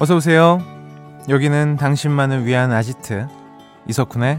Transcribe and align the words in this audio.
어서 0.00 0.16
오세요. 0.16 0.62
여기는 1.28 1.76
당신만을 1.76 2.46
위한 2.46 2.72
아지트 2.72 3.28
이석훈의 3.86 4.38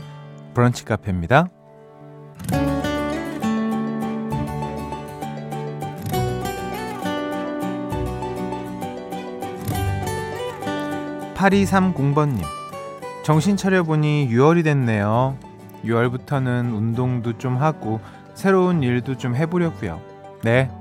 브런치 0.56 0.86
카페입니다. 0.86 1.50
8230번님. 11.36 12.42
정신 13.22 13.56
차려보니 13.56 14.30
6월이 14.32 14.64
됐네요. 14.64 15.38
6월부터는 15.86 16.76
운동도 16.76 17.38
좀 17.38 17.58
하고 17.58 18.00
새로운 18.34 18.82
일도 18.82 19.20
좀 19.20 19.36
해보려고요. 19.36 20.02
네, 20.44 20.72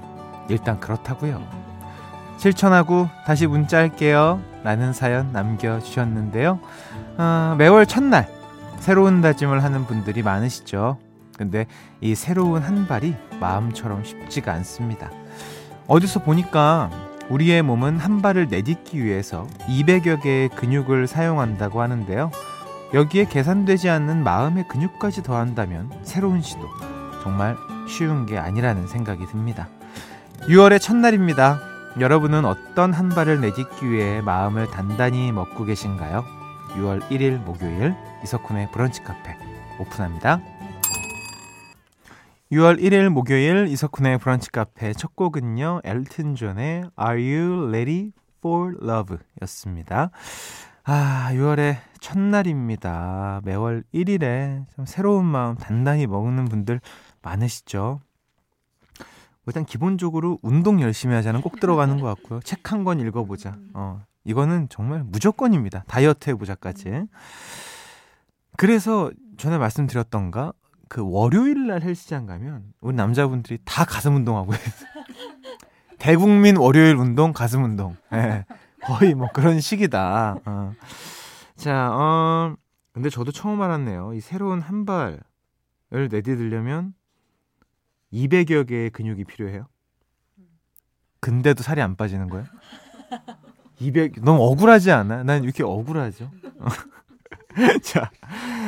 일단 0.48 0.80
그렇다고요. 0.80 1.59
실천하고 2.40 3.10
다시 3.26 3.46
문자할게요. 3.46 4.40
라는 4.64 4.94
사연 4.94 5.30
남겨주셨는데요. 5.32 6.58
어, 7.18 7.54
매월 7.58 7.84
첫날 7.84 8.28
새로운 8.78 9.20
다짐을 9.20 9.62
하는 9.62 9.84
분들이 9.84 10.22
많으시죠. 10.22 10.98
근데 11.36 11.66
이 12.00 12.14
새로운 12.14 12.62
한 12.62 12.86
발이 12.86 13.14
마음처럼 13.40 14.04
쉽지가 14.04 14.54
않습니다. 14.54 15.10
어디서 15.86 16.22
보니까 16.22 16.90
우리의 17.28 17.60
몸은 17.60 17.98
한 17.98 18.22
발을 18.22 18.48
내딛기 18.48 19.04
위해서 19.04 19.46
200여 19.68 20.22
개의 20.22 20.48
근육을 20.48 21.06
사용한다고 21.06 21.82
하는데요. 21.82 22.30
여기에 22.94 23.26
계산되지 23.26 23.90
않는 23.90 24.24
마음의 24.24 24.66
근육까지 24.66 25.22
더한다면 25.22 25.92
새로운 26.04 26.40
시도 26.40 26.66
정말 27.22 27.54
쉬운 27.86 28.24
게 28.24 28.38
아니라는 28.38 28.88
생각이 28.88 29.26
듭니다. 29.26 29.68
6월의 30.48 30.80
첫날입니다. 30.80 31.69
여러분은 31.98 32.44
어떤 32.44 32.92
한 32.92 33.08
발을 33.08 33.40
내딛기 33.40 33.90
위해 33.90 34.20
마음을 34.20 34.68
단단히 34.68 35.32
먹고 35.32 35.64
계신가요? 35.64 36.24
6월 36.76 37.00
1일 37.08 37.38
목요일 37.38 37.96
이석훈의 38.22 38.70
브런치 38.70 39.02
카페 39.02 39.36
오픈합니다. 39.80 40.40
6월 42.52 42.80
1일 42.80 43.08
목요일 43.08 43.66
이석훈의 43.66 44.18
브런치 44.18 44.50
카페 44.52 44.92
첫 44.92 45.16
곡은요. 45.16 45.80
엘튼 45.82 46.36
존의 46.36 46.84
Are 47.00 47.34
You 47.34 47.68
Ready 47.68 48.12
for 48.38 48.76
Love 48.80 49.18
였습니다. 49.42 50.10
아, 50.84 51.30
6월의 51.32 51.78
첫날입니다. 52.00 53.40
매월 53.44 53.82
1일에 53.92 54.64
좀 54.74 54.86
새로운 54.86 55.24
마음 55.24 55.56
단단히 55.56 56.06
먹는 56.06 56.44
분들 56.44 56.80
많으시죠? 57.22 58.00
일단 59.46 59.64
기본적으로 59.64 60.38
운동 60.42 60.80
열심히 60.80 61.14
하자는 61.14 61.40
꼭 61.40 61.58
들어가는 61.60 62.00
것 62.00 62.06
같고요. 62.14 62.40
책 62.40 62.70
한 62.72 62.84
권 62.84 63.00
읽어보자. 63.00 63.56
어, 63.74 64.02
이거는 64.24 64.68
정말 64.68 65.02
무조건입니다. 65.04 65.84
다이어트 65.88 66.30
해보자까지. 66.30 67.04
그래서 68.56 69.10
전에 69.38 69.58
말씀드렸던가 69.58 70.52
그 70.88 71.02
월요일 71.04 71.66
날 71.68 71.82
헬스장 71.82 72.26
가면 72.26 72.64
우리 72.80 72.94
남자분들이 72.96 73.58
다 73.64 73.84
가슴 73.84 74.16
운동하고 74.16 74.52
있어요. 74.52 74.90
대국민 75.98 76.56
월요일 76.56 76.96
운동 76.96 77.32
가슴 77.32 77.62
운동. 77.64 77.96
네, 78.10 78.44
거의 78.82 79.14
뭐 79.14 79.28
그런 79.32 79.60
식이다. 79.60 80.36
어. 80.44 80.72
자, 81.56 81.90
어, 81.92 82.54
근데 82.92 83.08
저도 83.10 83.32
처음 83.32 83.60
알았네요. 83.62 84.14
이 84.14 84.20
새로운 84.20 84.60
한 84.60 84.84
발을 84.84 85.20
내디디려면 86.10 86.94
200여 88.12 88.66
개의 88.66 88.90
근육이 88.90 89.24
필요해요. 89.24 89.66
근데도 91.20 91.62
살이 91.62 91.80
안 91.80 91.96
빠지는 91.96 92.28
거예요? 92.28 92.46
200 93.78 94.22
너무 94.22 94.42
억울하지 94.44 94.90
않아? 94.90 95.22
난 95.24 95.44
이렇게 95.44 95.62
억울하죠. 95.62 96.30
자, 97.82 98.10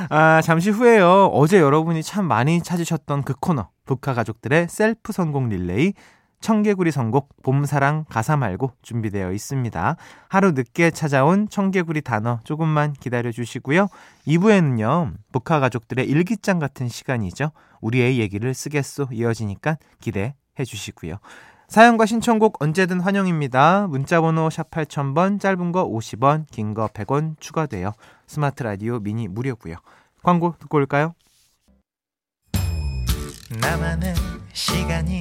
아, 0.08 0.40
잠시 0.42 0.70
후에요. 0.70 1.26
어제 1.32 1.60
여러분이 1.60 2.02
참 2.02 2.26
많이 2.26 2.62
찾으셨던 2.62 3.22
그 3.22 3.34
코너. 3.34 3.70
북카 3.84 4.14
가족들의 4.14 4.68
셀프 4.68 5.12
선곡 5.12 5.48
릴레이. 5.48 5.94
청개구리 6.42 6.90
선곡 6.90 7.42
봄사랑 7.42 8.04
가사 8.10 8.36
말고 8.36 8.72
준비되어 8.82 9.32
있습니다. 9.32 9.96
하루 10.28 10.52
늦게 10.52 10.90
찾아온 10.90 11.48
청개구리 11.48 12.02
단어 12.02 12.40
조금만 12.44 12.92
기다려 12.92 13.32
주시고요. 13.32 13.88
2부에는요. 14.26 15.14
북카 15.32 15.60
가족들의 15.60 16.06
일기장 16.06 16.58
같은 16.58 16.88
시간이죠. 16.88 17.52
우리의 17.80 18.18
얘기를 18.18 18.52
쓰겠소 18.52 19.08
이어지니까 19.12 19.78
기대해 20.00 20.34
주시고요. 20.66 21.16
사연과 21.68 22.04
신청곡 22.04 22.62
언제든 22.62 23.00
환영입니다. 23.00 23.86
문자번호 23.86 24.50
샵 24.50 24.70
8000번, 24.70 25.40
짧은 25.40 25.72
거 25.72 25.88
50원, 25.88 26.44
긴 26.50 26.74
거 26.74 26.86
100원 26.88 27.36
추가돼요. 27.40 27.92
스마트 28.26 28.62
라디오 28.62 28.98
미니 28.98 29.26
무료고요. 29.26 29.76
광고 30.22 30.54
듣고 30.58 30.76
올까요? 30.76 31.14
나만의 33.60 34.14
시간이 34.52 35.20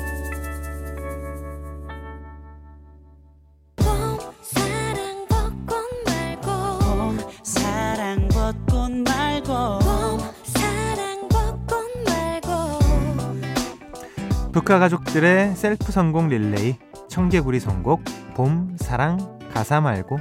북카 14.53 14.79
가족들의 14.79 15.55
셀프 15.55 15.93
성공 15.93 16.27
릴레이 16.27 16.75
청개구리 17.07 17.61
선곡 17.61 18.03
봄 18.35 18.75
사랑 18.77 19.39
가사 19.53 19.79
말고 19.79 20.19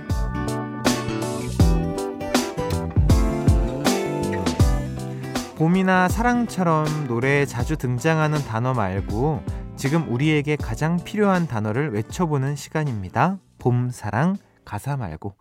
봄이나 5.57 6.09
사랑처럼 6.09 7.09
노래에 7.09 7.45
자주 7.45 7.77
등장하는 7.77 8.39
단어 8.45 8.73
말고 8.73 9.43
지금 9.77 10.11
우리에게 10.13 10.55
가장 10.55 11.03
필요한 11.03 11.49
단어를 11.49 11.93
외쳐보는 11.93 12.55
시간입니다. 12.55 13.39
봄, 13.59 13.91
사랑, 13.91 14.37
가사 14.65 14.97
말고. 14.97 15.35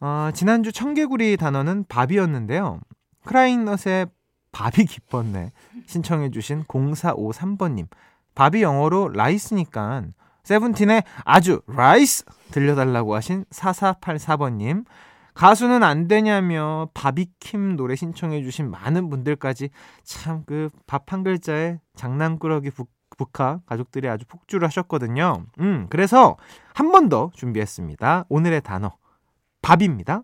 어, 0.00 0.30
지난주 0.34 0.72
청개구리 0.72 1.36
단어는 1.36 1.84
밥이었는데요. 1.88 2.80
크라잉넛의 3.24 4.06
밥이 4.52 4.86
깊었네. 4.86 5.52
신청해주신 5.86 6.64
0453번님. 6.64 7.86
밥이 8.36 8.62
영어로 8.62 9.08
rice니까 9.08 10.04
세븐틴의 10.44 11.02
아주 11.24 11.60
rice 11.66 12.24
들려달라고 12.52 13.16
하신 13.16 13.44
4484번님. 13.50 14.84
가수는 15.34 15.82
안 15.82 16.06
되냐며 16.08 16.88
바비킴 16.94 17.76
노래 17.76 17.94
신청해 17.96 18.42
주신 18.42 18.70
많은 18.70 19.10
분들까지 19.10 19.70
참 20.04 20.44
그 20.46 20.70
밥 20.86 21.12
한 21.12 21.24
글자에 21.24 21.78
장난꾸러기 21.96 22.70
북, 22.70 22.88
북하 23.18 23.60
가족들이 23.66 24.08
아주 24.08 24.24
폭주를 24.26 24.66
하셨거든요. 24.68 25.44
음, 25.60 25.88
그래서 25.90 26.36
한 26.74 26.90
번 26.92 27.08
더 27.08 27.30
준비했습니다. 27.34 28.26
오늘의 28.28 28.62
단어 28.62 28.92
밥입니다. 29.62 30.22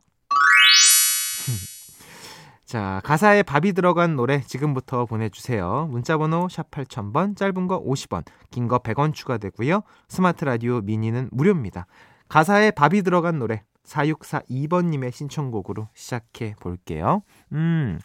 자, 2.73 3.03
가사에 3.05 3.43
밥이 3.43 3.75
들어간 3.75 4.17
노래 4.17 4.41
지금부터 4.41 5.05
보내주세요. 5.05 5.89
문자번호 5.91 6.49
샵 6.49 6.71
8000번, 6.71 7.37
짧은 7.37 7.67
거 7.67 7.85
50원, 7.85 8.25
긴 8.51 8.67
거 8.67 8.79
100원 8.79 9.13
추가되고요. 9.13 9.83
스마트 10.09 10.47
라디오 10.47 10.81
미니는 10.81 11.29
무료입니다. 11.33 11.85
가사에 12.31 12.71
밥이 12.71 13.03
들어간 13.03 13.39
노래 13.39 13.63
4642번님의 13.85 15.13
신청곡으로 15.13 15.89
시작해 15.93 16.55
볼게요. 16.61 17.21
음, 17.53 17.99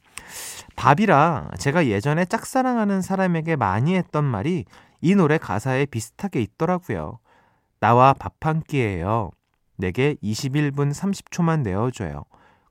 밥이라 0.75 1.51
제가 1.57 1.87
예전에 1.87 2.25
짝사랑하는 2.25 3.01
사람에게 3.01 3.55
많이 3.55 3.95
했던 3.95 4.25
말이 4.25 4.65
이 4.99 5.15
노래 5.15 5.37
가사에 5.37 5.85
비슷하게 5.85 6.41
있더라고요. 6.41 7.19
나와 7.79 8.11
밥 8.11 8.33
한 8.41 8.61
끼예요. 8.63 9.31
내게 9.77 10.15
21분 10.21 10.91
30초만 10.93 11.61
내어줘요. 11.61 12.25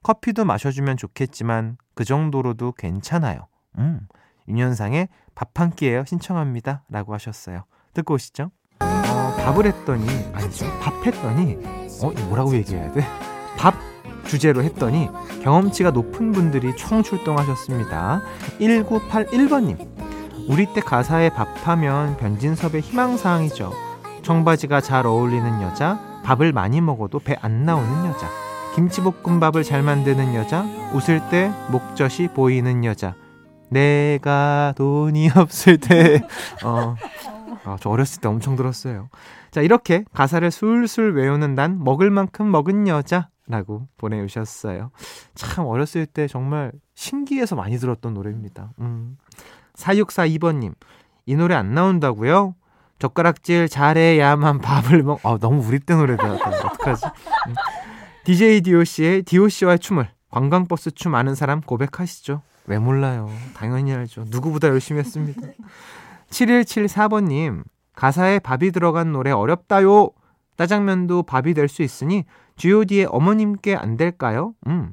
커피도 0.07 0.45
마셔주면 0.45 0.97
좋겠지만 0.99 1.79
그 1.97 2.05
정도로도 2.05 2.75
괜찮아요. 2.79 3.49
음, 3.79 4.07
윤현상의 4.47 5.09
밥 5.35 5.51
한 5.57 5.71
끼예요. 5.75 6.05
신청합니다. 6.05 6.85
라고 6.89 7.13
하셨어요. 7.13 7.65
듣고 7.93 8.15
오시죠. 8.15 8.53
어, 8.83 9.37
밥을 9.39 9.67
했더니, 9.67 10.07
아니죠. 10.33 10.67
밥 10.81 10.95
했더니, 11.05 11.57
어, 12.05 12.13
뭐라고 12.29 12.55
얘기해야 12.55 12.93
돼? 12.93 13.05
밥 13.59 13.75
주제로 14.27 14.63
했더니 14.63 15.09
경험치가 15.43 15.91
높은 15.91 16.31
분들이 16.31 16.77
총 16.77 17.03
출동하셨습니다. 17.03 18.21
1981번님. 18.61 20.49
우리 20.49 20.73
때 20.73 20.81
가사에 20.83 21.31
밥하면 21.31 22.17
변진섭의 22.19 22.81
희망사항이죠. 22.83 23.73
청바지가 24.23 24.83
잘 24.83 25.05
어울리는 25.05 25.63
여자, 25.63 25.99
밥을 26.23 26.53
많이 26.53 26.81
먹어도 26.81 27.19
배 27.19 27.35
안 27.41 27.65
나오는 27.65 28.07
여자, 28.07 28.29
김치볶음밥을 28.77 29.65
잘 29.65 29.83
만드는 29.83 30.35
여자, 30.35 30.63
웃을 30.93 31.27
때 31.31 31.51
목젖이 31.71 32.29
보이는 32.35 32.85
여자, 32.85 33.15
내가 33.71 34.75
돈이 34.77 35.31
없을 35.35 35.79
때, 35.79 36.21
어, 36.63 36.95
어, 37.65 37.77
저 37.81 37.89
어렸을 37.89 38.21
때 38.21 38.29
엄청 38.29 38.55
들었어요. 38.55 39.09
자, 39.51 39.63
이렇게 39.63 40.05
가사를 40.13 40.51
술술 40.51 41.15
외우는 41.15 41.55
난 41.55 41.83
먹을 41.83 42.11
만큼 42.11 42.51
먹은 42.51 42.87
여자 42.87 43.31
라고 43.49 43.89
보내주셨어요. 43.97 44.91
참 45.35 45.65
어렸을 45.65 46.05
때 46.05 46.27
정말 46.29 46.71
신기해서 46.95 47.57
많이 47.57 47.79
들었던 47.79 48.13
노래입니다. 48.13 48.73
음. 48.81 49.17
4642번님, 49.75 50.75
이 51.25 51.35
노래 51.35 51.55
안 51.55 51.73
나온다고요? 51.73 52.55
젓가락질 52.99 53.69
잘해야만 53.69 54.59
밥을 54.59 55.03
먹. 55.03 55.25
아 55.25 55.39
너무 55.41 55.67
우리 55.67 55.79
때 55.79 55.95
노래다. 55.95 56.33
어떡하지? 56.35 57.07
음. 58.27 58.33
DJ 58.33 58.61
DOC의 58.63 59.23
DOC와의 59.23 59.79
춤을 59.79 60.09
관광버스 60.31 60.93
춤 60.93 61.15
아는 61.15 61.35
사람 61.35 61.61
고백하시죠. 61.61 62.43
왜 62.67 62.79
몰라요? 62.79 63.31
당연히 63.55 63.93
알죠. 63.93 64.25
누구보다 64.29 64.69
열심히 64.69 64.99
했습니다. 64.99 65.41
7174번님, 66.31 67.63
가사에 67.95 68.41
밥이 68.41 68.73
들어간 68.73 69.13
노래 69.13 69.31
어렵다요. 69.31 70.11
짜장면도 70.59 71.23
밥이 71.23 71.55
될 71.55 71.69
수 71.69 71.83
있으니 71.83 72.25
GOD의 72.57 73.07
어머님께 73.11 73.77
안 73.77 73.97
될까요? 73.97 74.55
음. 74.67 74.93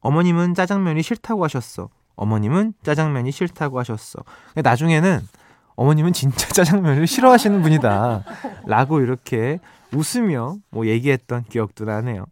어머님은 0.00 0.54
짜장면이 0.54 1.02
싫다고 1.02 1.44
하셨어. 1.44 1.88
어머님은 2.16 2.74
짜장면이 2.82 3.30
싫다고 3.32 3.78
하셨어. 3.80 4.20
나중에는 4.54 5.20
어머님은 5.76 6.12
진짜 6.12 6.46
짜장면을 6.54 7.06
싫어하시는 7.06 7.60
분이다. 7.62 8.24
라고 8.66 9.00
이렇게 9.00 9.58
웃으며 9.94 10.56
뭐 10.70 10.86
얘기했던 10.86 11.44
기억도 11.44 11.84
나네요. 11.84 12.26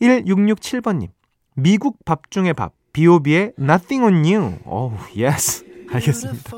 1667번님. 0.00 1.08
미국 1.54 2.04
밥 2.04 2.30
중에 2.30 2.52
밥. 2.52 2.72
B.O.B의 2.92 3.52
Nothing 3.58 4.04
on 4.04 4.24
You. 4.24 4.58
어우, 4.64 4.92
yes. 5.16 5.64
알겠습니다. 5.92 6.50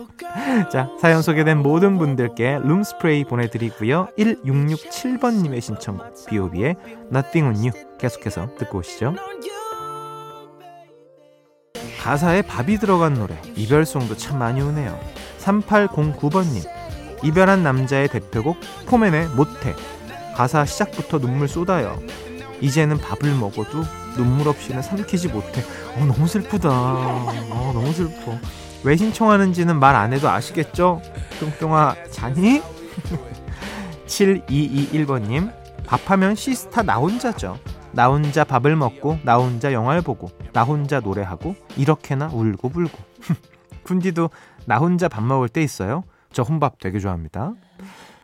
자, 0.70 0.88
사연 1.00 1.22
소개된 1.22 1.58
모든 1.58 1.98
분들께 1.98 2.60
룸스프레이 2.62 3.24
보내드리고요. 3.24 4.08
1667번님의 4.18 5.60
신청곡 5.60 6.26
B.O.B의 6.28 6.76
Nothing 7.12 7.44
on 7.44 7.56
You 7.56 7.98
계속해서 7.98 8.54
듣고 8.58 8.78
오시죠. 8.78 9.14
가사에 12.00 12.42
밥이 12.42 12.78
들어간 12.78 13.14
노래, 13.14 13.40
이별송도 13.56 14.16
참 14.16 14.38
많이 14.38 14.60
오네요. 14.60 14.98
3809번님, 15.38 16.68
이별한 17.24 17.62
남자의 17.62 18.08
대표곡 18.08 18.58
포맨의 18.86 19.28
못해. 19.28 19.74
가사 20.36 20.64
시작부터 20.64 21.18
눈물 21.18 21.48
쏟아요. 21.48 21.98
이제는 22.60 22.98
밥을 22.98 23.34
먹어도 23.34 23.82
눈물 24.16 24.48
없이는 24.48 24.80
삼키지 24.82 25.28
못해. 25.28 25.62
어, 25.96 26.04
너무 26.06 26.26
슬프다. 26.26 26.68
어, 26.70 27.70
너무 27.74 27.92
슬퍼. 27.92 28.38
왜 28.84 28.96
신청하는지는 28.96 29.78
말 29.78 29.96
안 29.96 30.12
해도 30.12 30.28
아시겠죠? 30.28 31.00
뚱뚱아, 31.40 31.96
자니? 32.10 32.62
7221번님, 34.06 35.52
밥하면 35.86 36.34
시스타 36.34 36.82
나 36.82 36.96
혼자죠. 36.96 37.58
나 37.92 38.08
혼자 38.08 38.44
밥을 38.44 38.76
먹고, 38.76 39.18
나 39.22 39.36
혼자 39.36 39.72
영화를 39.72 40.02
보고, 40.02 40.30
나 40.52 40.62
혼자 40.64 41.00
노래하고, 41.00 41.54
이렇게나 41.76 42.28
울고 42.32 42.68
불고. 42.68 42.98
쿤디도 43.84 44.30
나 44.66 44.78
혼자 44.78 45.08
밥 45.08 45.22
먹을 45.22 45.48
때 45.48 45.62
있어요. 45.62 46.04
저 46.32 46.42
혼밥 46.42 46.78
되게 46.80 46.98
좋아합니다. 46.98 47.52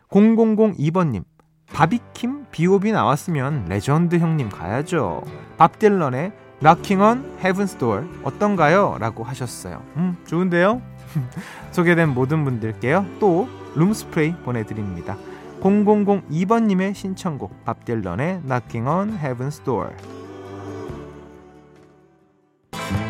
0002번님, 0.09 1.23
바비킴 1.73 2.47
B.O.B 2.51 2.91
나왔으면 2.91 3.65
레전드 3.67 4.17
형님 4.17 4.49
가야죠. 4.49 5.23
밥 5.57 5.79
딜런의 5.79 6.31
Knocking 6.59 7.01
on 7.01 7.37
Heaven's 7.41 7.77
Door 7.79 8.07
어떤가요? 8.23 8.97
라고 8.99 9.23
하셨어요. 9.23 9.81
음, 9.95 10.17
좋은데요? 10.27 10.81
소개된 11.71 12.09
모든 12.09 12.43
분들께요. 12.43 13.05
또 13.19 13.47
룸스프레이 13.75 14.35
보내드립니다. 14.43 15.17
0002번님의 15.61 16.93
신청곡 16.93 17.63
밥 17.65 17.85
딜런의 17.85 18.41
Knocking 18.41 18.87
on 18.87 19.19
Heaven's 19.19 19.63
Door 19.63 19.95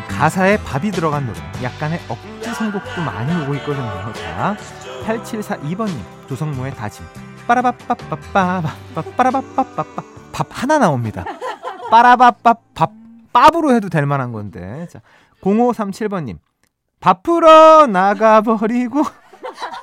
가사에 0.08 0.56
밥이 0.58 0.92
들어간 0.92 1.26
노래 1.26 1.38
약간의 1.62 1.98
억지 2.08 2.54
선곡도 2.54 3.02
많이 3.02 3.42
오고 3.42 3.54
있거든요. 3.56 4.12
자, 4.12 4.56
8742번님 5.04 6.28
조성모의 6.28 6.74
다짐 6.76 7.04
빠라바빠빠빠빠빠라바빠빠빠 7.46 10.02
밥 10.32 10.46
하나 10.50 10.78
나옵니다. 10.78 11.24
빠라바빠 11.90 12.54
밥 12.74 12.90
밥으로 13.32 13.74
해도 13.74 13.88
될 13.88 14.06
만한 14.06 14.32
건데. 14.32 14.86
자, 14.90 15.00
0537번님 15.42 16.38
밥풀어 17.00 17.86
나가버리고 17.86 19.02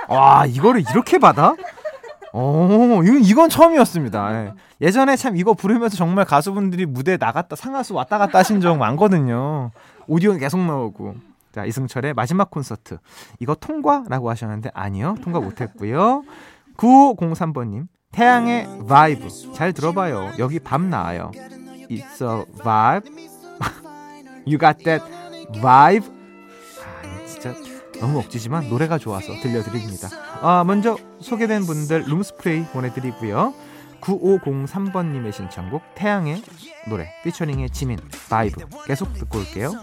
와 0.08 0.46
이거를 0.46 0.82
이렇게 0.92 1.20
받아? 1.20 1.56
어, 2.32 3.02
이건, 3.24 3.50
처음이었습니다. 3.50 4.34
예. 4.34 4.54
예전에 4.82 5.16
참 5.16 5.36
이거 5.36 5.54
부르면서 5.54 5.98
정말 5.98 6.26
가수분들이 6.26 6.86
무대에 6.86 7.18
나갔다 7.18 7.56
상하수 7.56 7.96
왔다 7.96 8.20
갔다 8.20 8.40
하신 8.40 8.62
적 8.62 8.78
많거든요. 8.78 9.72
오디오는 10.08 10.40
계속 10.40 10.60
나오고. 10.60 11.16
자, 11.52 11.66
이승철의 11.66 12.14
마지막 12.14 12.52
콘서트. 12.52 13.00
이거 13.40 13.56
통과라고 13.56 14.30
하셨는데 14.30 14.70
아니요. 14.74 15.16
통과 15.24 15.40
못 15.40 15.60
했고요. 15.60 16.24
9503번님. 16.80 17.88
태양의 18.12 18.68
vibe. 18.88 19.28
잘 19.54 19.74
들어봐요. 19.74 20.32
여기 20.40 20.60
밤 20.60 20.90
나와요. 20.90 21.32
It's 21.90 22.22
a 22.22 22.46
vibe. 22.64 23.30
you 24.48 24.58
got 24.58 24.84
that 24.84 25.04
vibe. 25.62 26.08
아, 26.82 27.26
진짜 27.26 27.54
너무 28.00 28.20
억지지만 28.20 28.70
노래가 28.70 28.98
좋아서 28.98 29.34
들려드립니다. 29.42 30.08
아, 30.42 30.64
먼저 30.64 30.98
소개된 31.20 31.66
분들 31.66 32.06
룸스프레이 32.08 32.64
보내드리고요. 32.68 33.54
9503번님의 34.00 35.34
신청곡 35.34 35.82
태양의 35.96 36.42
노래 36.88 37.10
피처링의 37.24 37.72
지민 37.72 38.00
VIBE 38.30 38.66
계속 38.86 39.14
듣고 39.14 39.40
올게요. 39.40 39.74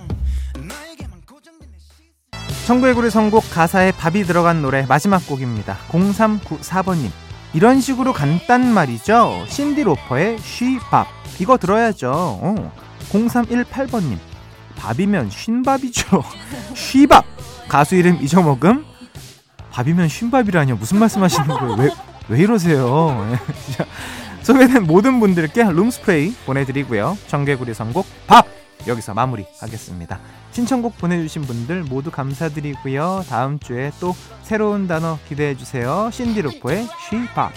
청구의 2.66 3.12
선곡 3.12 3.48
가사에 3.52 3.92
밥이 3.92 4.24
들어간 4.24 4.60
노래 4.60 4.84
마지막 4.88 5.24
곡입니다. 5.24 5.76
0394번님 5.88 7.10
이런 7.54 7.80
식으로 7.80 8.12
간단 8.12 8.66
말이죠. 8.66 9.44
신디 9.46 9.84
로퍼의 9.84 10.40
She 10.40 10.73
Bop 10.73 11.06
이거 11.38 11.58
들어야죠. 11.58 12.10
어. 12.10 12.72
0318번님 13.12 14.18
밥이면 14.74 15.30
쉰밥이죠. 15.30 16.24
쉬밥 16.74 17.24
가수 17.68 17.94
이름 17.94 18.18
잊어먹음 18.20 18.84
밥이면 19.70 20.08
쉰밥이라뇨 20.08 20.74
무슨 20.74 20.98
말씀하시는 20.98 21.46
거예요? 21.46 21.74
왜, 21.76 21.90
왜 22.30 22.40
이러세요? 22.40 23.38
소개된 24.42 24.88
모든 24.88 25.20
분들께 25.20 25.62
룸스프레이 25.62 26.34
보내드리고요. 26.44 27.16
청개구리 27.28 27.74
선곡 27.74 28.06
밥 28.26 28.55
여기서 28.86 29.14
마무리하겠습니다. 29.14 30.18
신청곡 30.52 30.98
보내주신 30.98 31.42
분들 31.42 31.84
모두 31.84 32.10
감사드리고요. 32.10 33.24
다음 33.28 33.58
주에 33.58 33.90
또 34.00 34.14
새로운 34.42 34.86
단어 34.86 35.18
기대해 35.28 35.56
주세요. 35.56 36.10
신디루포의 36.12 36.86
쉬밥 37.08 37.52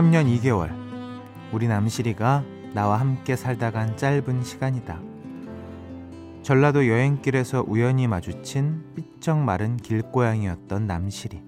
3년 0.00 0.34
2개월. 0.40 0.70
우리 1.52 1.68
남실이가 1.68 2.42
나와 2.72 2.98
함께 2.98 3.36
살다 3.36 3.70
간 3.70 3.98
짧은 3.98 4.42
시간이다. 4.42 4.98
전라도 6.42 6.88
여행길에서 6.88 7.66
우연히 7.68 8.06
마주친 8.06 8.82
삐쩍 8.94 9.38
마른 9.40 9.76
길고양이였던 9.76 10.86
남실이. 10.86 11.42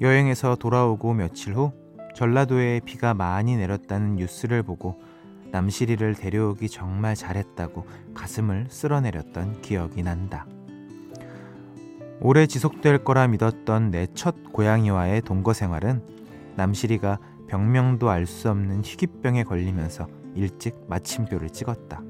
여행에서 0.00 0.54
돌아오고 0.54 1.14
며칠 1.14 1.56
후 1.56 1.72
전라도에 2.14 2.82
비가 2.84 3.14
많이 3.14 3.56
내렸다는 3.56 4.14
뉴스를 4.14 4.62
보고 4.62 5.02
남실이를 5.50 6.14
데려오기 6.14 6.68
정말 6.68 7.16
잘했다고 7.16 7.84
가슴을 8.14 8.66
쓸어내렸던 8.70 9.60
기억이 9.62 10.04
난다. 10.04 10.46
오래 12.20 12.46
지속될 12.46 13.02
거라 13.02 13.26
믿었던 13.26 13.90
내 13.90 14.06
첫 14.14 14.36
고양이와의 14.52 15.22
동거 15.22 15.52
생활은 15.52 16.18
남실이가 16.58 17.18
병명도 17.46 18.10
알 18.10 18.26
수 18.26 18.50
없는 18.50 18.82
희귀병에 18.84 19.44
걸리면서 19.44 20.08
일찍 20.34 20.76
마침표를 20.88 21.50
찍었다. 21.50 22.02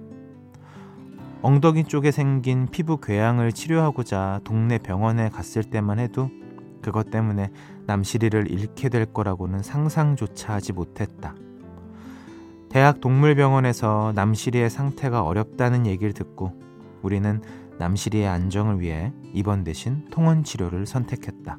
엉덩이 1.43 1.85
쪽에 1.85 2.11
생긴 2.11 2.67
피부 2.67 2.97
궤양을 2.97 3.53
치료하고자 3.53 4.41
동네 4.43 4.79
병원에 4.79 5.29
갔을 5.29 5.63
때만 5.63 6.01
해도 6.01 6.31
그것 6.83 7.11
때문에 7.11 7.53
남실이를 7.87 8.51
잃게 8.51 8.89
될 8.89 9.07
거라고는 9.07 9.63
상상조차 9.63 10.55
하지 10.55 10.73
못했다. 10.73 11.35
대학 12.71 13.01
동물병원에서 13.01 14.13
남실이의 14.15 14.71
상태가 14.71 15.23
어렵다는 15.23 15.87
얘기를 15.87 16.13
듣고 16.13 16.53
우리는 17.03 17.41
남실이의 17.79 18.27
안정을 18.27 18.81
위해 18.81 19.13
입원 19.33 19.63
대신 19.63 20.07
통원 20.11 20.43
치료를 20.43 20.87
선택했다. 20.87 21.59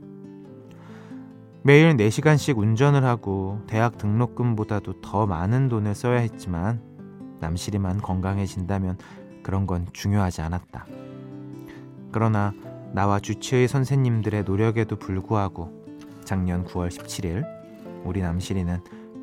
매일 1.70 1.96
4시간씩 1.96 2.58
운전을 2.58 3.04
하고 3.04 3.62
대학 3.68 4.00
등록금보다도 4.00 5.02
더 5.02 5.28
많은 5.28 5.70
돈을 5.70 5.94
써야 5.94 6.18
했지만 6.18 6.82
남실이만 7.42 8.00
건강해진다면 8.00 8.98
그런 9.44 9.68
건 9.68 9.86
중요하지 9.94 10.42
않았다. 10.42 10.88
그러나 12.12 12.54
나와 12.92 13.20
주치의 13.20 13.68
선생님들의 13.68 14.46
노력에도 14.46 14.96
불구하고 14.96 15.72
작년 16.26 16.66
9월 16.66 16.88
17일 16.90 17.46
우리 18.04 18.24
남실이는 18.24 18.80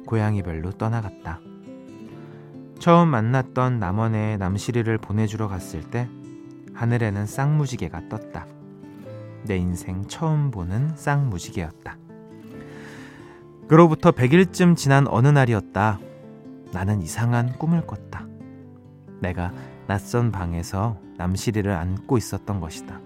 고양이별로 0.06 0.70
떠나갔다. 0.70 1.40
처음 2.78 3.08
만났던 3.08 3.80
남원에 3.80 4.36
남실이를 4.36 4.98
보내주러 4.98 5.48
갔을 5.48 5.80
때 5.80 6.08
하늘에는 6.74 7.26
쌍무지개가 7.26 8.08
떴다. 8.08 8.46
내 9.42 9.56
인생 9.56 10.06
처음 10.06 10.52
보는 10.52 10.94
쌍무지개였다. 10.94 12.05
그로부터 13.68 14.12
100일쯤 14.12 14.76
지난 14.76 15.08
어느 15.08 15.26
날이었다. 15.28 15.98
나는 16.72 17.02
이상한 17.02 17.58
꿈을 17.58 17.84
꿨다. 17.86 18.26
내가 19.20 19.52
낯선 19.88 20.30
방에서 20.30 20.98
남실이를 21.16 21.72
안고 21.72 22.16
있었던 22.16 22.60
것이다. 22.60 23.00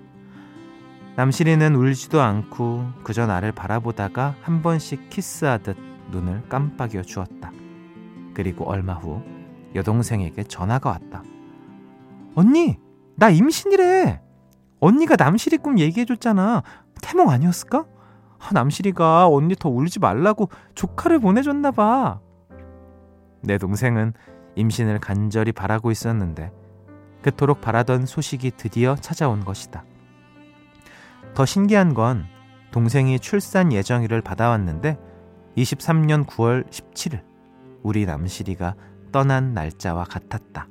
남실이는 1.17 1.75
울지도 1.75 2.21
않고 2.21 2.87
그저 3.05 3.27
나를 3.27 3.53
바라보다가 3.53 4.37
한 4.43 4.63
번씩 4.63 5.09
키스하듯 5.09 5.77
눈을 6.11 6.49
깜빡여 6.49 7.03
주었다. 7.03 7.53
그리고 8.35 8.69
얼마 8.69 8.95
후 8.95 9.23
여동생에게 9.75 10.45
전화가 10.45 10.91
왔다. 10.91 11.23
언니, 12.35 12.79
나 13.17 13.31
임신이래. 13.31 14.21
언니가 14.81 15.17
남실이 15.17 15.59
꿈 15.59 15.79
얘기해줬잖아. 15.79 16.63
태몽 17.03 17.31
아니었을까? 17.31 17.85
아, 18.41 18.53
남실이가 18.53 19.29
언니 19.29 19.55
더 19.55 19.69
울지 19.69 20.01
말라고 20.01 20.49
조카를 20.75 21.19
보내줬나 21.19 21.71
봐. 21.71 22.21
내 23.43 23.59
동생은 23.59 24.15
임신을 24.57 24.99
간절히 24.99 25.53
바라고 25.53 25.91
있었는데 25.91 26.53
그토록 27.23 27.61
바라던 27.61 28.07
소식이 28.07 28.53
드디어 28.57 28.97
찾아온 28.97 29.45
것이다. 29.45 29.85
더 31.35 31.47
신기한 31.47 31.95
건 31.95 32.25
동생이 32.71 33.19
출산 33.21 33.73
예정일을 33.73 34.23
받아왔는데 34.23 34.99
23년 35.57 36.27
9월 36.27 36.69
17일 36.71 37.23
우리 37.83 38.07
남실이가 38.07 38.75
떠난 39.13 39.55
날짜와 39.55 40.05
같았다. 40.05 40.69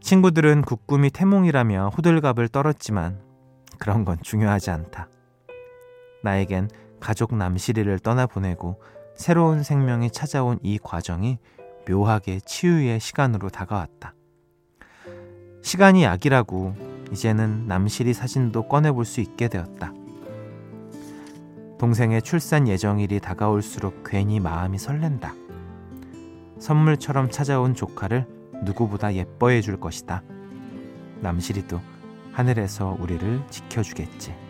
친구들은 0.00 0.62
국꿈이 0.62 1.10
태몽이라며 1.10 1.90
호들갑을 1.96 2.48
떨었지만 2.48 3.20
그런 3.78 4.04
건 4.04 4.18
중요하지 4.22 4.70
않다. 4.70 5.08
나에겐 6.26 6.68
가족 6.98 7.34
남실이를 7.34 8.00
떠나보내고 8.00 8.80
새로운 9.14 9.62
생명이 9.62 10.10
찾아온 10.10 10.58
이 10.62 10.78
과정이 10.82 11.38
묘하게 11.88 12.40
치유의 12.40 12.98
시간으로 12.98 13.48
다가왔다. 13.48 14.12
시간이 15.62 16.02
약이라고 16.02 16.74
이제는 17.12 17.68
남실이 17.68 18.12
사진도 18.12 18.66
꺼내볼 18.66 19.04
수 19.04 19.20
있게 19.20 19.48
되었다. 19.48 19.92
동생의 21.78 22.22
출산 22.22 22.66
예정일이 22.66 23.20
다가올수록 23.20 24.02
괜히 24.04 24.40
마음이 24.40 24.78
설렌다. 24.78 25.34
선물처럼 26.58 27.30
찾아온 27.30 27.74
조카를 27.74 28.26
누구보다 28.64 29.14
예뻐해 29.14 29.60
줄 29.60 29.78
것이다. 29.78 30.22
남실이도 31.20 31.80
하늘에서 32.32 32.96
우리를 32.98 33.42
지켜주겠지. 33.50 34.45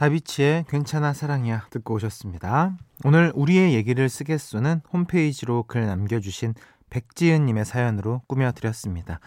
다비치의 0.00 0.64
괜찮아 0.66 1.12
사랑이야 1.12 1.66
듣고 1.68 1.92
오셨습니다. 1.96 2.74
오늘 3.04 3.32
우리의 3.34 3.74
얘기를 3.74 4.08
쓰겠소는 4.08 4.80
홈페이지로 4.90 5.64
글 5.64 5.84
남겨주신 5.86 6.54
백지은님의 6.88 7.66
사연으로 7.66 8.22
꾸며드렸습니다. 8.26 9.20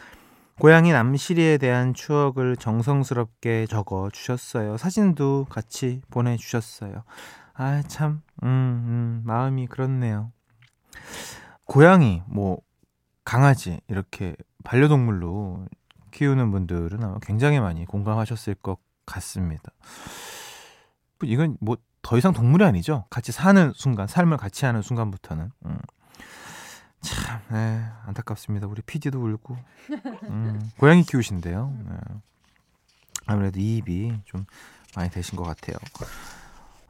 고양이 0.60 0.92
남실이에 0.92 1.60
대한 1.60 1.94
추억을 1.94 2.58
정성스럽게 2.58 3.68
적어 3.68 4.10
주셨어요. 4.12 4.78
사진도 4.78 5.46
같이 5.48 6.02
보내주셨어요. 6.10 7.04
아, 7.54 7.84
참, 7.84 8.24
음, 8.42 8.48
음, 8.48 9.22
마음이 9.25 9.68
그렇네요. 9.68 10.32
고양이, 11.66 12.24
뭐, 12.25 12.58
강아지, 13.24 13.80
이렇게 13.88 14.36
반려동물로 14.63 15.65
키우는 16.12 16.51
분들은 16.51 17.03
아마 17.03 17.17
굉장히 17.22 17.60
많이 17.60 17.86
공감하셨을 17.86 18.55
것 18.55 18.77
같습니다. 19.05 19.72
이건 21.24 21.58
뭐 21.60 21.77
더 22.03 22.17
이상 22.17 22.34
동물이 22.34 22.63
아니죠. 22.65 23.05
같이 23.10 23.32
사는 23.32 23.72
순간, 23.74 24.08
삶을 24.08 24.38
같이 24.38 24.65
하는 24.65 24.82
순간부터는. 24.84 25.51
음. 25.65 25.77
참, 27.01 27.39
네, 27.50 27.84
안타깝습니다. 28.05 28.67
우리 28.67 28.82
피디도 28.82 29.20
울고. 29.20 29.58
음, 30.29 30.70
고양이 30.77 31.03
키우신대요. 31.03 31.74
네. 31.86 31.96
아무래도 33.25 33.60
이입이 33.60 34.20
좀 34.25 34.46
많이 34.96 35.10
되신 35.10 35.38
것 35.38 35.43
같아요. 35.43 35.77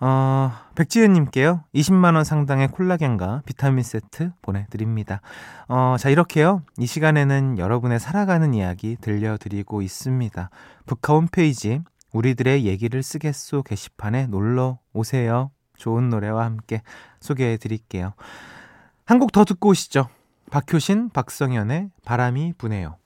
어, 0.05 0.51
백지은님께요. 0.75 1.63
20만원 1.73 2.25
상당의 2.25 2.67
콜라겐과 2.67 3.43
비타민 3.45 3.85
세트 3.85 4.33
보내드립니다. 4.41 5.21
어, 5.69 5.95
자, 5.97 6.09
이렇게요. 6.09 6.63
이 6.77 6.85
시간에는 6.85 7.57
여러분의 7.57 8.01
살아가는 8.01 8.53
이야기 8.53 8.97
들려드리고 8.99 9.81
있습니다. 9.81 10.49
북카 10.87 11.13
홈페이지 11.13 11.79
우리들의 12.11 12.65
얘기를 12.65 13.01
쓰겠소 13.01 13.63
게시판에 13.63 14.27
놀러 14.27 14.79
오세요. 14.91 15.51
좋은 15.77 16.09
노래와 16.09 16.43
함께 16.43 16.81
소개해 17.21 17.55
드릴게요. 17.55 18.13
한 19.05 19.19
곡 19.19 19.31
더 19.31 19.45
듣고 19.45 19.69
오시죠. 19.69 20.09
박효신, 20.51 21.11
박성현의 21.11 21.91
바람이 22.03 22.55
부네요. 22.57 22.97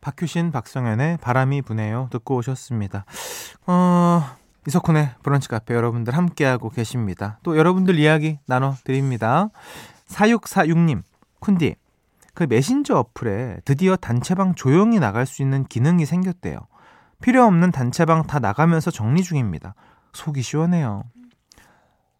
박효신, 0.00 0.52
박성현의 0.52 1.18
바람이 1.18 1.60
부네요. 1.60 2.08
듣고 2.10 2.36
오셨습니다. 2.36 3.04
어, 3.66 4.22
이석훈의 4.66 5.10
브런치 5.22 5.48
카페 5.48 5.74
여러분들 5.74 6.16
함께하고 6.16 6.70
계십니다. 6.70 7.38
또 7.42 7.56
여러분들 7.56 7.98
이야기 7.98 8.38
나눠드립니다. 8.46 9.48
4646님, 10.06 11.02
쿤디, 11.40 11.74
그 12.34 12.44
메신저 12.48 12.96
어플에 12.96 13.60
드디어 13.64 13.96
단체방 13.96 14.54
조용히 14.54 14.98
나갈 15.00 15.26
수 15.26 15.42
있는 15.42 15.64
기능이 15.64 16.06
생겼대요. 16.06 16.58
필요 17.20 17.44
없는 17.44 17.72
단체방 17.72 18.26
다 18.26 18.38
나가면서 18.38 18.90
정리 18.90 19.22
중입니다. 19.22 19.74
속이 20.12 20.42
시원해요. 20.42 21.04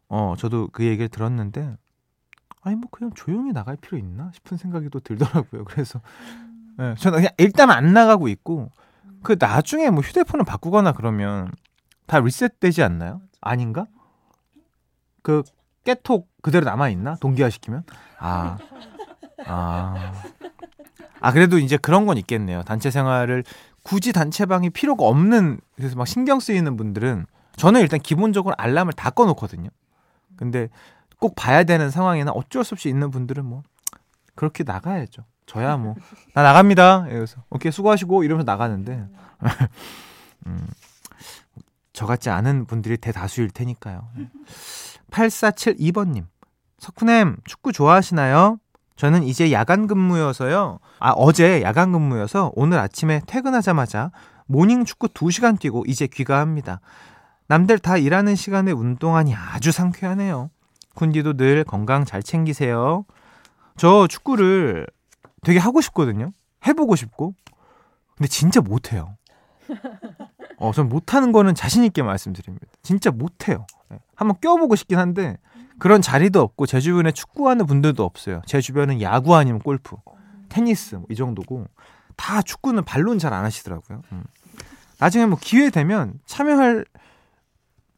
어, 0.08 0.34
저도 0.37 0.68
그 0.72 0.84
얘기를 0.84 1.08
들었는데, 1.08 1.76
아니, 2.62 2.76
뭐, 2.76 2.88
그냥 2.90 3.12
조용히 3.14 3.52
나갈 3.52 3.76
필요 3.76 3.99
있나? 3.99 4.30
싶은 4.34 4.56
생각이 4.56 4.88
또 4.90 5.00
들더라고요. 5.00 5.64
그래서, 5.64 6.00
예, 6.78 6.82
네, 6.82 6.94
저는 6.96 7.18
그냥 7.18 7.32
일단 7.38 7.70
안 7.70 7.92
나가고 7.92 8.28
있고, 8.28 8.70
그 9.22 9.37
나중에 9.38 9.90
뭐 9.90 10.02
휴대폰을 10.02 10.44
바꾸거나 10.44 10.92
그러면 10.92 11.50
다 12.06 12.18
리셋되지 12.21 12.82
않나요? 12.82 13.21
아닌가? 13.40 13.87
그 15.23 15.42
깨톡 15.85 16.28
그대로 16.42 16.64
남아 16.64 16.88
있나? 16.90 17.16
동기화 17.16 17.50
시키면? 17.50 17.85
아, 18.18 18.59
아, 19.47 20.12
아 21.21 21.32
그래도 21.32 21.59
이제 21.59 21.76
그런 21.76 22.06
건 22.06 22.16
있겠네요. 22.18 22.62
단체 22.62 22.90
생활을 22.90 23.44
굳이 23.82 24.12
단체방이 24.12 24.71
필요가 24.71 25.06
없는 25.06 25.61
그래서 25.76 25.97
막 25.97 26.06
신경 26.06 26.40
쓰이는 26.40 26.76
분들은 26.76 27.26
저는 27.56 27.80
일단 27.80 28.00
기본적으로 28.00 28.54
알람을 28.59 28.92
다 28.92 29.11
꺼놓거든요. 29.11 29.68
근데 30.37 30.68
꼭 31.18 31.35
봐야 31.37 31.64
되는 31.64 31.90
상황이나 31.90 32.32
어쩔 32.32 32.64
수 32.64 32.75
없이 32.75 32.88
있는 32.88 33.11
분들은 33.11 33.44
뭐 33.44 33.62
그렇게 34.35 34.64
나가야죠. 34.64 35.25
저야 35.47 35.76
뭐 35.76 35.94
나 36.35 36.42
나갑니다. 36.42 37.06
이러면서 37.09 37.42
오케이 37.50 37.71
수고하시고 37.73 38.25
이러면서 38.25 38.50
나가는데 38.50 39.06
음, 40.47 40.66
저 41.92 42.06
같지 42.06 42.30
않은 42.30 42.66
분들이 42.66 42.96
대다수일 42.96 43.50
테니까요. 43.50 44.08
8472번님 45.11 46.26
석훈님 46.78 47.37
축구 47.44 47.72
좋아하시나요? 47.72 48.58
저는 48.96 49.25
이제 49.25 49.52
야간 49.52 49.87
근무여서요. 49.87 50.78
아 50.99 51.11
어제 51.11 51.62
야간 51.62 51.92
근무여서 51.92 52.52
오늘 52.54 52.78
아침에 52.78 53.20
퇴근하자마자 53.26 54.11
모닝 54.46 54.84
축구 54.84 55.08
2시간 55.08 55.58
뛰고 55.58 55.84
이제 55.87 56.06
귀가합니다. 56.06 56.80
남들 57.46 57.78
다 57.78 57.96
일하는 57.96 58.34
시간에 58.37 58.72
운동하니 58.72 59.34
아주 59.34 59.72
상쾌하네요. 59.72 60.50
쿤디도 60.94 61.37
늘 61.37 61.64
건강 61.64 62.04
잘 62.04 62.22
챙기세요. 62.22 63.04
저 63.76 64.06
축구를 64.06 64.87
되게 65.42 65.58
하고 65.58 65.80
싶거든요. 65.80 66.32
해보고 66.66 66.96
싶고. 66.96 67.34
근데 68.16 68.28
진짜 68.28 68.61
못해요. 68.61 69.16
어, 70.62 70.73
전 70.73 70.88
못하는 70.88 71.33
거는 71.33 71.54
자신있게 71.57 72.02
말씀드립니다. 72.02 72.66
진짜 72.83 73.11
못해요. 73.11 73.66
네. 73.88 73.99
한번 74.14 74.37
껴보고 74.40 74.76
싶긴 74.76 74.99
한데, 74.99 75.37
그런 75.78 76.00
자리도 76.00 76.40
없고, 76.40 76.66
제 76.66 76.78
주변에 76.78 77.11
축구하는 77.11 77.66
분들도 77.66 78.04
없어요. 78.04 78.42
제 78.47 78.61
주변은 78.61 79.02
야구 79.02 79.35
아니면 79.35 79.59
골프, 79.61 79.97
테니스, 80.49 80.95
뭐 80.97 81.07
이 81.11 81.16
정도고, 81.16 81.66
다 82.16 82.42
축구는 82.42 82.85
발로는 82.85 83.19
잘안 83.19 83.45
하시더라고요. 83.45 84.02
음. 84.12 84.23
나중에 85.00 85.26
뭐 85.26 85.37
기회 85.40 85.69
되면 85.71 86.21
참여할 86.26 86.85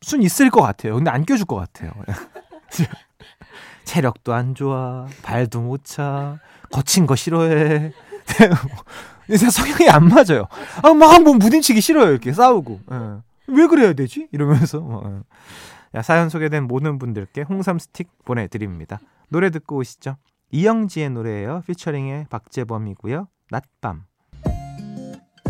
순 0.01 0.23
있을 0.23 0.49
것 0.49 0.63
같아요. 0.63 0.95
근데 0.95 1.11
안 1.11 1.27
껴줄 1.27 1.45
것 1.45 1.57
같아요. 1.57 1.93
체력도 3.85 4.33
안 4.33 4.55
좋아, 4.55 5.07
발도 5.23 5.61
못 5.61 5.85
차, 5.85 6.39
거친 6.73 7.07
거 7.07 7.15
싫어해. 7.15 7.93
제 9.29 9.51
성향이 9.51 9.89
안 9.89 10.09
맞아요. 10.09 10.49
아, 10.83 10.93
막뭐 10.93 11.39
부딪히기 11.39 11.81
싫어요. 11.81 12.11
이렇게 12.11 12.33
싸우고. 12.33 12.81
예. 12.91 12.97
왜 13.47 13.67
그래야 13.67 13.93
되지? 13.93 14.29
이러면서. 14.33 14.79
어, 14.79 15.03
예. 15.07 15.99
야, 15.99 16.03
사연 16.03 16.29
소개된 16.29 16.65
모든 16.65 16.99
분들께 16.99 17.43
홍삼 17.43 17.79
스틱 17.79 18.09
보내드립니다. 18.25 19.01
노래 19.29 19.51
듣고 19.51 19.77
오시죠. 19.77 20.17
이영지의 20.51 21.11
노래예요. 21.11 21.63
피처링의 21.67 22.27
박재범이고요. 22.31 23.29
낮밤. 23.51 24.05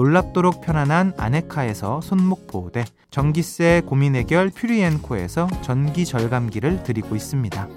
놀랍도록 0.00 0.62
편안한 0.62 1.12
아네카에서 1.18 2.00
손목 2.00 2.46
보호대, 2.46 2.86
전기세 3.10 3.82
고민 3.84 4.16
해결 4.16 4.48
퓨리엔코에서 4.48 5.46
전기 5.60 6.06
절감기를 6.06 6.84
드리고 6.84 7.14
있습니다. 7.16 7.68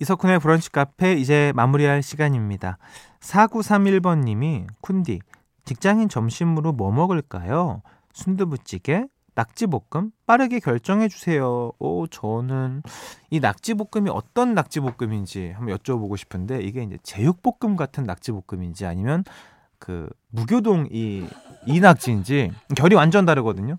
이석훈의 0.00 0.40
브런치 0.40 0.72
카페 0.72 1.12
이제 1.12 1.52
마무리할 1.54 2.02
시간입니다. 2.02 2.76
4931번 3.20 4.24
님이 4.24 4.66
쿤디 4.82 5.20
직장인 5.64 6.08
점심으로 6.08 6.72
뭐 6.72 6.90
먹을까요? 6.90 7.82
순두부찌개, 8.12 9.04
낙지볶음 9.36 10.10
빠르게 10.26 10.58
결정해 10.58 11.06
주세요. 11.06 11.70
오, 11.78 12.08
저는 12.08 12.82
이 13.30 13.38
낙지볶음이 13.38 14.10
어떤 14.10 14.54
낙지볶음인지 14.54 15.52
한번 15.52 15.76
여쭤보고 15.78 16.16
싶은데 16.16 16.62
이게 16.62 16.82
이제 16.82 16.98
제육볶음 17.04 17.76
같은 17.76 18.02
낙지볶음인지 18.02 18.86
아니면 18.86 19.22
그 19.82 20.08
무교동 20.28 20.86
이 20.92 21.26
이낙지인지 21.66 22.52
결이 22.76 22.94
완전 22.94 23.26
다르거든요. 23.26 23.78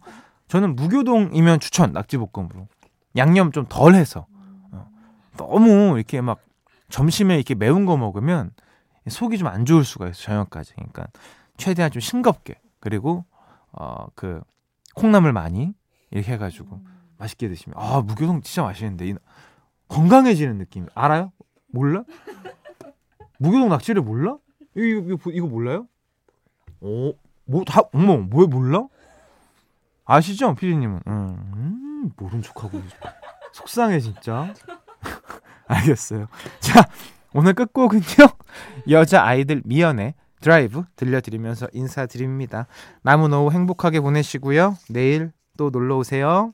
저는 0.49 0.75
무교동이면 0.75 1.61
추천 1.61 1.93
낙지볶음으로 1.93 2.67
양념 3.15 3.53
좀 3.53 3.65
덜해서 3.69 4.27
어. 4.71 4.87
너무 5.37 5.95
이렇게 5.95 6.19
막 6.19 6.41
점심에 6.89 7.35
이렇게 7.35 7.55
매운 7.55 7.85
거 7.85 7.95
먹으면 7.95 8.51
속이 9.07 9.37
좀 9.37 9.47
안 9.47 9.65
좋을 9.65 9.85
수가 9.85 10.09
있어 10.09 10.21
저녁까지. 10.23 10.73
그러니까 10.73 11.07
최대한 11.55 11.89
좀 11.89 12.01
싱겁게 12.01 12.59
그리고 12.81 13.23
어 13.71 14.07
그 14.15 14.41
콩나물 14.95 15.31
많이 15.31 15.73
이렇게 16.11 16.33
해가지고 16.33 16.81
맛있게 17.17 17.47
드시면 17.47 17.79
아 17.79 18.01
무교동 18.01 18.41
진짜 18.41 18.63
맛있는데 18.63 19.07
이, 19.07 19.15
건강해지는 19.87 20.57
느낌 20.57 20.85
알아요? 20.95 21.31
몰라? 21.71 22.03
무교동 23.39 23.69
낙지를 23.69 24.01
몰라? 24.01 24.37
이거, 24.75 25.13
이거, 25.13 25.31
이거 25.31 25.47
몰라요? 25.47 25.87
오, 26.83 27.15
뭐, 27.45 27.63
다, 27.63 27.81
어머, 27.93 28.17
뭐 28.17 28.45
몰라? 28.45 28.87
아시죠, 30.05 30.53
피디님은? 30.53 31.01
음, 31.07 31.37
음 31.53 32.11
모른 32.17 32.41
척하고. 32.41 32.81
속상해, 33.53 33.99
진짜. 34.01 34.53
알겠어요. 35.67 36.27
자, 36.59 36.89
오늘 37.33 37.53
끝곡은요, 37.53 38.03
여자 38.89 39.23
아이들 39.23 39.61
미연의 39.63 40.13
드라이브 40.41 40.83
들려드리면서 40.97 41.69
인사드립니다. 41.71 42.67
남은 43.03 43.31
오후 43.33 43.51
행복하게 43.51 44.01
보내시고요. 44.01 44.75
내일 44.89 45.31
또 45.57 45.69
놀러 45.69 45.97
오세요. 45.97 46.53